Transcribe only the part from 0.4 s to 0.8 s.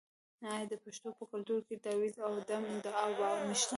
آیا د